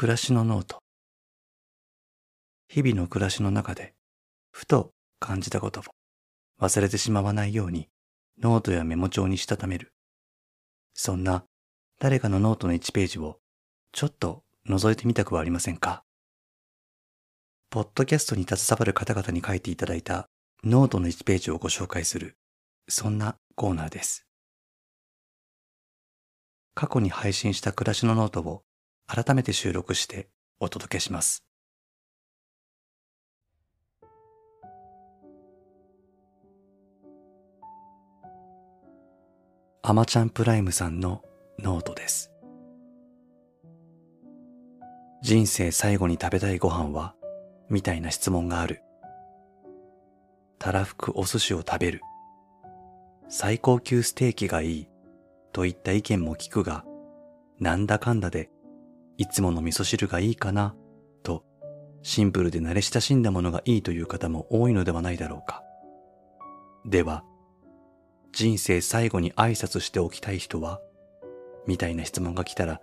[0.00, 0.78] 暮らしのノート。
[2.68, 3.92] 日々の暮らしの中で、
[4.50, 5.82] ふと感じたことを
[6.58, 7.90] 忘れてしまわないように、
[8.40, 9.92] ノートやメモ帳にしたためる。
[10.94, 11.44] そんな
[11.98, 13.40] 誰かのノートの1ページを
[13.92, 16.02] ちょっと覗いてみたくはありませんか？
[17.68, 20.30] ポッドキャストに携わる方々に書いていただいた
[20.64, 22.38] ノートの1ページをご紹介する、
[22.88, 24.24] そんなコーナーです。
[26.74, 28.62] 過去に配信した暮らしのノートを
[29.12, 30.28] 改めて収録して
[30.60, 31.44] お届けします。
[39.82, 41.24] アマちゃんプライムさんの
[41.58, 42.30] ノートです。
[45.22, 47.16] 人生最後に食べたいご飯は
[47.68, 48.80] みたいな質問がある。
[50.60, 52.00] たらふくお寿司を食べる。
[53.28, 54.88] 最高級ステーキがいい。
[55.52, 56.84] といった意見も聞くが、
[57.58, 58.50] なんだかんだで
[59.20, 60.74] いつもの味噌汁がいいかな、
[61.22, 61.44] と、
[62.00, 65.62] シンプルで慣れ親しんだものがいいという方も多いのではないだろうか。
[66.86, 67.22] では、
[68.32, 70.80] 人生最後に挨拶しておきたい人は
[71.66, 72.80] みたいな質問が来たら、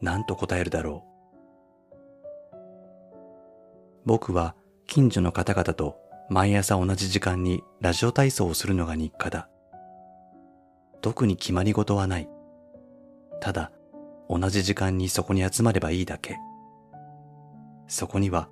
[0.00, 1.04] 何と答えるだろ
[2.52, 2.56] う。
[4.04, 4.56] 僕は
[4.88, 5.98] 近所の方々と
[6.28, 9.48] 毎朝同じ時間にラジオ体操をするのが日課だ。
[11.00, 12.28] 特に決まり事はない。
[13.40, 13.70] ただ、
[14.30, 16.38] 同じ時間にそこに集まればいいだけ。
[17.88, 18.48] そこには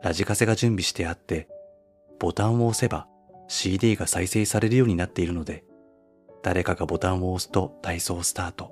[0.00, 1.48] ラジカセが準備してあって、
[2.20, 3.08] ボタンを押せば
[3.48, 5.64] CD が再生されるようになっているので、
[6.44, 8.70] 誰かがボタンを押すと体操スタート。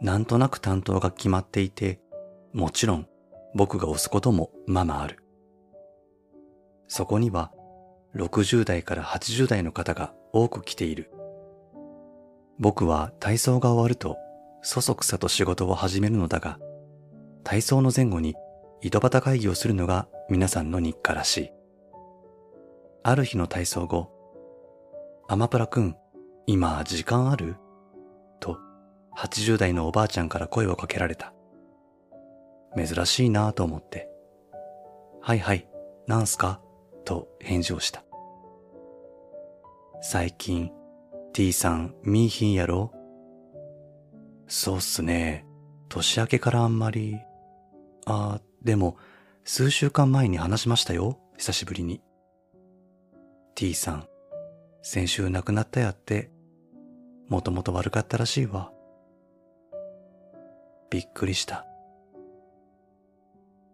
[0.00, 1.98] なんとなく担当が決まっていて、
[2.52, 3.08] もちろん
[3.52, 5.24] 僕が押すこともままある。
[6.86, 7.52] そこには
[8.14, 11.10] 60代から80代の方が多く来ている。
[12.60, 14.16] 僕は体操が終わると
[14.62, 16.58] そそくさと仕事を始めるのだが、
[17.44, 18.34] 体操の前後に
[18.82, 21.50] 井戸端会議をするのが皆さんの日課らしい。
[23.02, 24.10] ある日の体操後、
[25.28, 25.96] アマプラくん、
[26.46, 27.56] 今時間ある？
[28.40, 28.58] と
[29.16, 31.32] 80代のおばあちゃんから声をかけられた。
[32.76, 34.08] 珍しいなぁと思って、
[35.20, 35.68] はいはい、
[36.06, 36.60] なんすか？
[37.04, 38.04] と返事をした。
[40.02, 40.70] 最近、
[41.32, 42.92] T さん見いひんやろ
[44.50, 45.46] そうっすね。
[45.88, 47.16] 年明けからあんまり。
[48.04, 48.96] あ、でも、
[49.44, 51.20] 数週間前に話しましたよ。
[51.38, 52.02] 久しぶりに。
[53.54, 54.08] T さん、
[54.82, 56.32] 先週亡くなったやって、
[57.28, 58.72] もともと悪かったらしいわ。
[60.90, 61.64] びっくりした。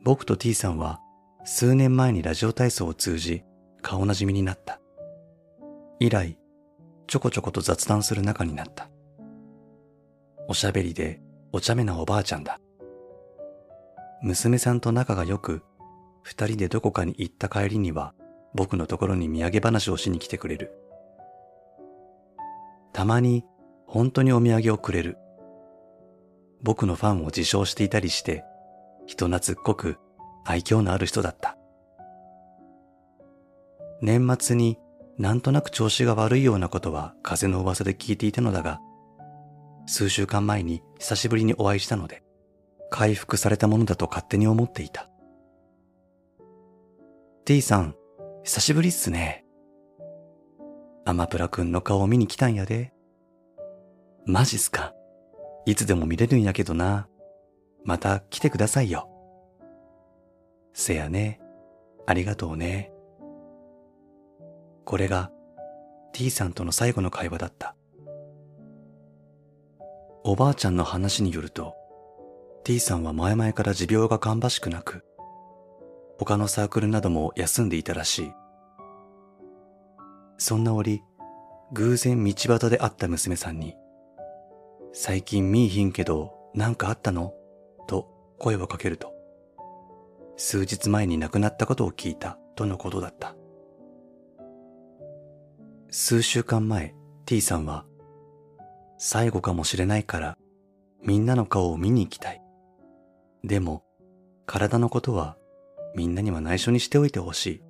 [0.03, 1.01] 僕と T さんは
[1.47, 3.45] 数年前にラジオ体操を通じ
[3.81, 4.79] 顔なじみになった。
[6.01, 6.39] 以来、
[7.07, 8.91] ちょこちょこと雑談する仲になった。
[10.49, 11.21] おしゃべりで
[11.53, 12.61] お茶目なおばあちゃんだ。
[14.23, 15.63] 娘さんと仲が良く、
[16.23, 18.15] 二人でどこかに行った帰りには
[18.55, 20.73] 僕のところに土産話をしに来てくれる。
[22.93, 23.45] たまに
[23.87, 25.19] 本当にお土産をくれる。
[26.63, 28.45] 僕のファンを自称していたりして、
[29.07, 29.99] 人懐っこく
[30.45, 31.57] 愛嬌のある人だった。
[34.01, 34.79] 年末に
[35.19, 38.81] なんとなく調子が悪いようなことは風の噂で聞いていたのだが、
[39.87, 42.23] 数週間前に久しぶりにお会いしたので、
[42.91, 45.09] 回復されたものだと勝手に思っていた。
[47.45, 47.95] T さん、
[48.43, 49.45] 久しぶりっすね。
[51.05, 52.93] アマプラくんの顔を見に来たんやで。
[54.25, 54.93] マジっすか。
[55.65, 57.09] いつでも見れるんやけどな。
[57.85, 59.09] また来てくださいよ。
[60.73, 61.41] せやね。
[62.07, 62.93] ありがとうね。
[64.85, 65.31] これが
[66.13, 67.76] T さんとの最後の会話だった。
[70.29, 71.77] おばあちゃんの話によると、
[72.65, 75.05] T さんは前々から持病が芳しくなく、
[76.19, 78.33] 他のサークルなども休んでいたらしい。
[80.37, 81.01] そんな折、
[81.75, 83.77] 偶然道端で会った娘さんに、
[84.93, 87.33] 最近見いひんけど、なんかあったの？
[87.87, 88.09] と
[88.41, 89.15] 声をかけると、
[90.37, 93.37] 数日前に亡くなったことを聞いたとのことだった。
[95.89, 96.97] 数週間前、
[97.27, 97.85] T さんは、
[98.99, 100.39] 最後かもしれないから、
[101.03, 102.43] みんなの顔を見に行きたい。
[103.45, 103.85] でも、
[104.47, 105.37] 体のことは
[105.95, 107.63] みんなには内緒にしておいてほしい。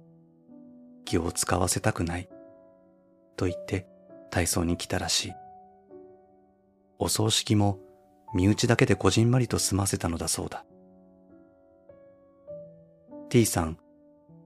[1.04, 2.28] 気を使わせたくない。
[3.36, 3.86] と言って
[4.30, 5.32] 体操に来たらしい。
[6.98, 7.78] お葬式も
[8.34, 10.64] 身内だけでこじんまりと済ませたのだそうだ。
[13.28, 13.78] T さん、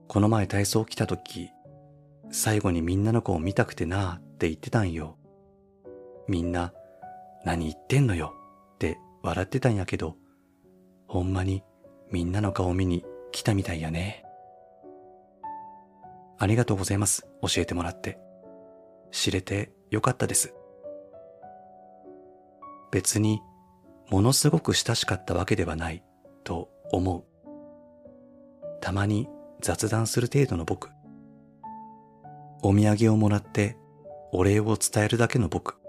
[0.07, 1.49] この前体操来た時、
[2.31, 5.17] 最後にみんなの子を見たくてなあって言ってたんよ。
[6.31, 6.71] みんな、
[7.43, 8.33] 何言ってんのよ
[8.75, 10.15] って笑ってたんやけど、
[11.05, 11.61] ほんまに
[12.09, 14.23] みんなの顔見に来たみたいやね。
[16.39, 17.27] ありがとうございます。
[17.41, 18.17] 教えてもらって。
[19.11, 20.55] 知れてよかったです。
[22.91, 23.41] 別に
[24.09, 26.01] ものすごく親しかったわけではない
[26.45, 27.25] と思う。
[28.79, 29.27] たまに
[29.59, 30.91] 雑談する程度の僕。
[32.63, 33.75] お土産をもらって
[34.31, 35.80] お礼を伝えるだけの僕。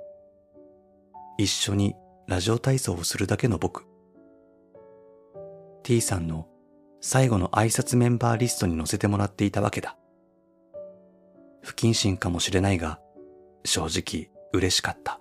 [1.38, 1.94] 一緒に
[2.28, 3.84] ラジオ体操をするだけの僕。
[5.82, 6.46] T さんの
[7.00, 9.96] 最後の挨拶メンバーリストに載せてもらっていたわけだ。
[11.62, 13.00] 不謹慎かもしれないが、
[13.64, 15.20] 正直嬉しかった。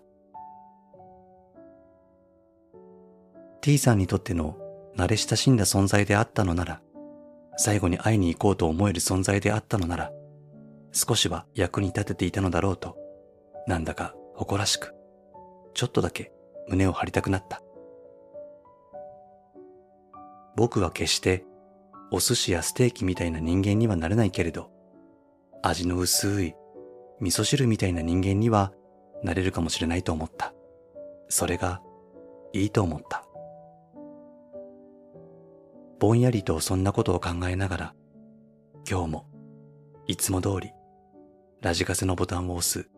[3.61, 4.57] T さんにとっての
[4.97, 6.81] 慣れ親しんだ存在であったのなら、
[7.57, 10.11] 最後に会いに行こうと思える存在であったのなら、
[10.91, 12.97] 少しは役に立てていたのだろうと、
[13.67, 14.93] なんだか誇らしく、
[15.73, 16.31] ちょっとだけ
[16.67, 17.61] 胸を張りたくなった。
[20.55, 21.45] 僕は決して
[22.11, 24.69] お寿司やステーキみたいな人間にはなれないけれど、
[25.63, 26.55] 味の薄い
[27.19, 28.73] 味噌汁みたいな人間には
[29.23, 30.53] なれるかもしれないと思った。
[31.29, 31.81] それが
[32.51, 33.25] いいと思った。
[35.99, 37.93] ぼんやりとそんなことを考えながら、
[38.89, 39.25] 今日も
[40.07, 40.71] いつも通り
[41.61, 42.89] ラジカセのボタンを押す。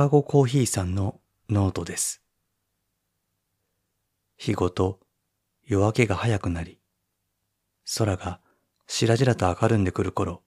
[0.00, 1.20] カゴコーヒーさんの
[1.50, 2.22] ノートです。
[4.38, 4.98] 日ごと
[5.66, 6.80] 夜明けが早くなり、
[7.98, 8.40] 空が
[8.86, 10.40] しらじらと明るんでくる頃、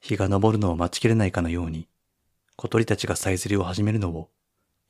[0.00, 1.86] 日が昇るのを待ちきれないかのように、
[2.56, 4.30] 小鳥たちがさえずりを始めるのを、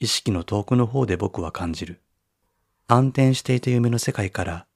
[0.01, 2.01] 意識の遠くの方で僕は感じる。
[2.87, 4.67] 暗転していた夢の世界から、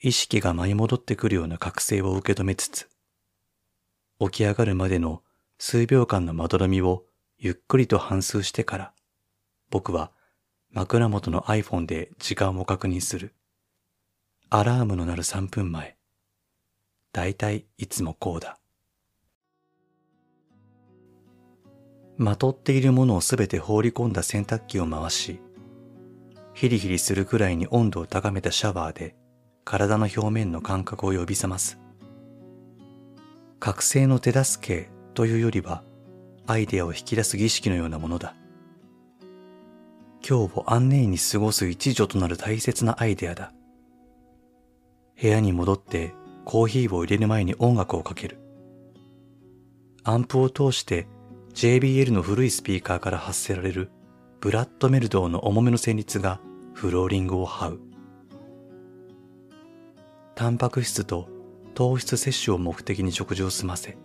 [0.00, 2.88] 意識が舞い戻ってくるような覚醒を受け止めつつ、
[4.18, 5.22] 起き上がるまでの
[5.58, 7.04] 数秒間のまどろみを
[7.44, 8.92] ゆっくりと反芻してから、
[9.68, 10.12] 僕は
[10.70, 13.34] 枕元の iPhone で時間を確認する。
[14.48, 15.98] アラームの鳴る3分前。
[17.12, 18.58] だいたいいつもこうだ。
[22.16, 25.38] まとっているものをすべて放り込んだ洗濯機を回し、
[26.54, 29.16] ヒリヒリするくらいに温度を高めたシャワーで
[29.66, 31.78] 体の表面の感覚を呼び覚ます。
[33.60, 35.84] 覚醒の手助けというよりは、
[36.46, 38.34] アイデアを引き出す儀式のようなものだ。
[40.26, 43.52] 今日を安寧に過ごす一助となる大切なアイデアだ。
[45.20, 48.38] 部屋に戻ってコーヒーを入れる前に音楽をかける。
[50.02, 51.06] アンプを通して
[51.54, 53.90] JBL の古いスピーカーから発せられる
[54.40, 56.40] ブラッドメルドーの重めの旋律が
[56.74, 57.80] フローリングを這う。
[60.34, 61.28] タンパク質と
[61.74, 63.96] 糖質摂取を目的に食事を済ませ、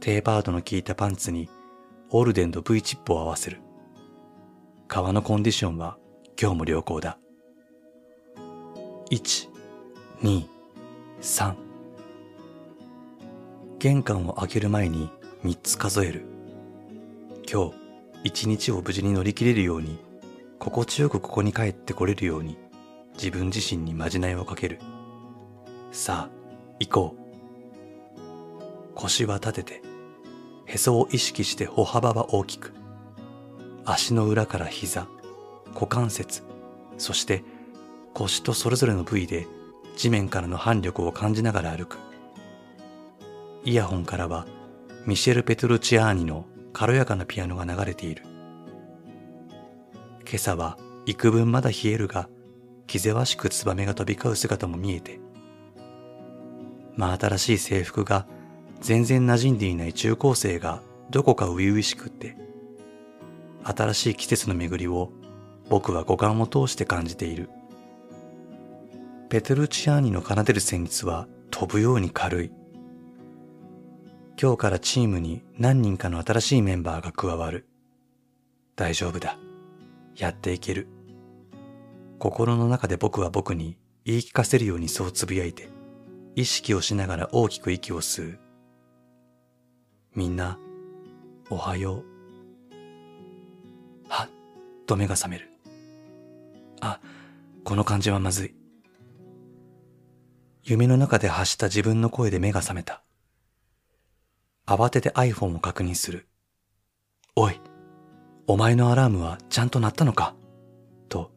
[0.00, 1.48] テーパードの効いたパンツに
[2.10, 3.60] オルデンと V チップを合わせる。
[4.88, 5.98] 革のコンディションは
[6.40, 7.18] 今日も良好だ。
[9.10, 9.48] 1、
[10.22, 10.46] 2、
[11.20, 11.54] 3。
[13.78, 15.10] 玄関を開ける前に
[15.44, 16.24] 3つ数える。
[17.50, 17.74] 今日、
[18.24, 19.98] 一日を無事に乗り切れるように、
[20.58, 22.58] 心地よくここに帰ってこれるように、
[23.14, 24.80] 自分自身にまじないをかける。
[25.92, 26.30] さあ、
[26.80, 28.94] 行こう。
[28.94, 29.82] 腰は立てて、
[30.66, 32.74] へそを意識して歩幅は大きく。
[33.84, 35.06] 足の裏から膝、
[35.72, 36.42] 股関節、
[36.98, 37.44] そして
[38.14, 39.46] 腰とそれぞれの部位で
[39.96, 41.98] 地面からの反力を感じながら歩く。
[43.64, 44.46] イヤホンからは
[45.06, 48.24] ミシェル・ペトルチアーニの軽やかなピアノが流れている。
[50.28, 52.28] 今朝は幾分まだ冷えるが、
[52.88, 55.20] 気ぜわしくツバメが飛び交う姿も見えて、
[56.96, 58.26] 真新しい制服が
[58.80, 62.36] 全然馴染んでいない中高生がどこか初々しくって、
[63.64, 65.10] 新しい季節の巡りを
[65.68, 67.50] 僕は五感を通して感じている。
[69.28, 72.52] ペトルチアーニの奏でる旋律は飛ぶように軽い。
[74.40, 77.66] 今日からチームに何人かの新しいメンバーが加わる。
[78.76, 79.38] 大丈夫だ。
[80.16, 80.86] やっていける。
[82.18, 85.68] 心の中で僕は僕に言い聞かせるようにそうつぶやいて、
[86.34, 88.38] 意識をしながら大きく息を吸う。
[90.16, 90.58] みんな、
[91.50, 92.04] おはよう。
[94.08, 94.28] はっ
[94.86, 95.50] と目が覚める。
[96.80, 97.00] あ、
[97.64, 98.54] この感じはまずい。
[100.64, 103.02] 夢の中で発した自分の声で目が覚めた。
[104.66, 106.26] 慌てて iPhone を確認する。
[107.36, 107.60] おい、
[108.46, 110.34] お前のアラームはちゃんと鳴ったのか？
[111.10, 111.30] と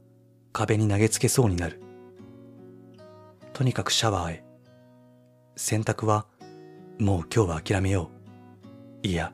[0.54, 1.82] 壁に投げつけそうになる。
[3.52, 4.44] とにかくシャワーへ。
[5.58, 6.28] 洗濯は
[6.98, 8.19] もう今日は諦めよう。
[9.02, 9.32] いや、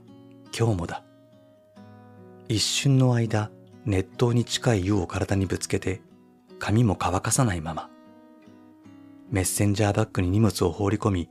[0.55, 1.03] 今日もだ。
[2.48, 3.50] 一瞬の間、
[3.86, 6.01] 熱湯に近い湯を体にぶつけて、
[6.60, 7.89] 髪も乾かさないまま。
[9.31, 11.29] メッセンジャーバッグに荷物を放り込み、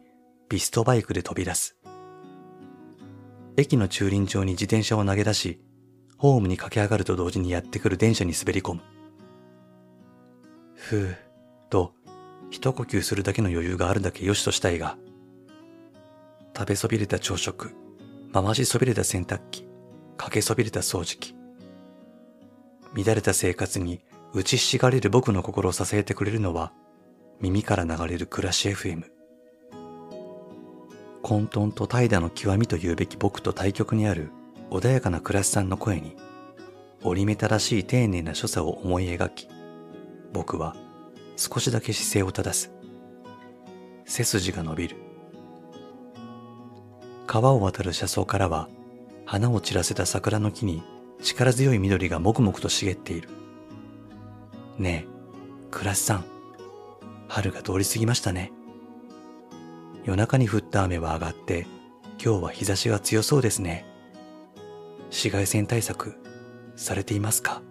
[0.49, 1.77] ピストバイクで飛び出す。
[3.57, 5.61] 駅の駐輪場に自転車を投げ出し、
[6.19, 8.81] ホームに駆け上がると同時にやってくる電車に滑り込む。
[10.75, 11.17] ふう、
[11.71, 11.95] と、
[12.51, 14.99] 一呼吸するだけの余裕があるだけ良しとしたいが、
[16.57, 17.77] 食べそびれた朝食、
[18.43, 19.69] 回しそびれた洗濯機、
[20.17, 21.37] かけそびれた掃除機。
[22.97, 24.01] 乱れた生活に
[24.33, 26.73] 打ちひしがれる僕の心を支えてくれるのは、
[27.41, 29.05] 耳から流れる暮らし FM。
[31.23, 34.33] 混沌と怠惰の極みと言うべき僕と対極にある
[34.69, 36.17] 穏やかな暮らしさんの声に、
[37.05, 39.49] 折り目たらしい丁寧な所作を思い描き、
[40.33, 40.75] 僕は
[41.37, 42.73] 少しだけ姿勢を正す。
[44.05, 45.14] 背筋が伸びる。
[47.35, 48.69] 川を渡る車窓からは、
[49.27, 50.85] 花を散らせた桜の木に
[51.21, 53.29] 力強い緑がもくもくと茂っている。
[54.79, 56.25] ねえ、暮らしさん、
[57.27, 58.53] 春が通り過ぎましたね。
[60.05, 61.67] 夜中に降った雨は上がって、
[62.25, 63.85] 今日は日差しが強そうですね。
[65.07, 66.15] 紫外線対策
[66.77, 67.63] されていますか？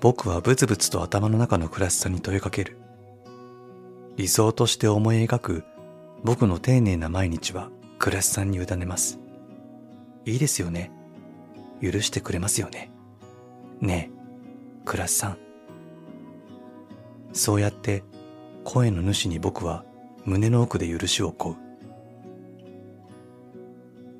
[0.00, 2.78] 僕はブツブツと頭の中の暮らしさに問いかける。
[4.14, 5.64] 理想として思い描く
[6.22, 9.18] 僕の丁寧な毎日は暮らしさんに委ねます。
[10.24, 10.90] いいですよね。
[11.82, 12.90] 許してくれますよね。
[13.80, 15.38] ねえ、暮らしさん。
[17.32, 18.02] そうやって
[18.64, 19.84] 声の主に僕は
[20.24, 21.56] 胸の奥で許しを請う。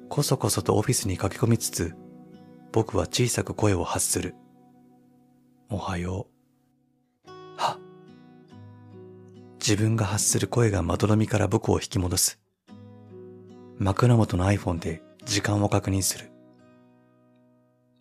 [0.08, 1.94] こそこそとオフィスに駆け込みつつ、
[2.72, 4.34] 僕は小さく声を発する。
[5.68, 6.28] おはよ
[7.26, 7.30] う。
[7.56, 7.78] は。
[9.58, 12.38] 自分が発する声がまどろみから僕を引き戻す。
[13.78, 16.30] 枕元の iPhone で時間を確認する。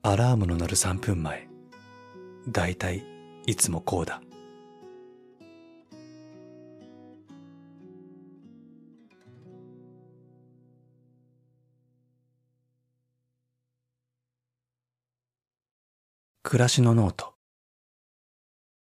[0.04, 1.50] アラームの鳴る3分前。
[2.48, 3.04] だいたい
[3.46, 4.22] いつもこうだ。
[16.42, 17.34] 暮らしのノート。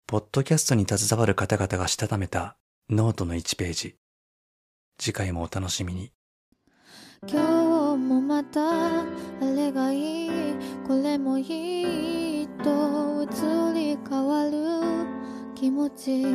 [0.08, 2.58] ポッドキャストに携わる方々がしたためた
[2.90, 3.98] ノートの1ページ。
[4.98, 6.12] 次回もお楽しみに。
[7.28, 9.04] 今日もまたあ
[9.56, 10.30] れがいい
[10.88, 14.52] これもいいと移り変わる
[15.54, 16.26] 気持ち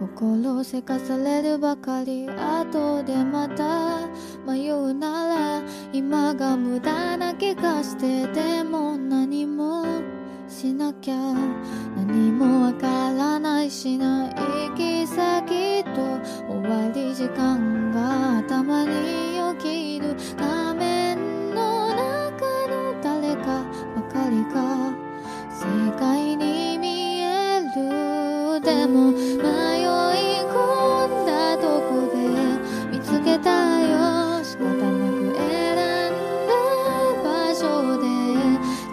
[0.00, 2.28] 心せかされるばかり。
[2.28, 4.08] 後でまた
[4.44, 9.84] 迷うなら今が無駄な気がしてでも何も
[10.48, 11.14] しなきゃ
[11.96, 15.90] 何もわからないしな行き先と
[16.48, 19.25] 終わり時間が頭に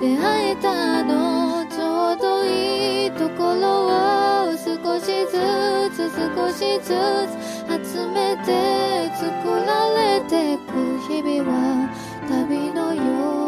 [0.03, 5.39] 出会えたのちょうどいいところを少しず
[5.95, 11.87] つ少しずつ集めて作られてく日々は
[12.27, 13.42] 旅のよう